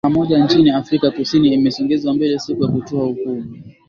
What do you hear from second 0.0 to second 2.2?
kama moja nchini afrika kusini imesogeza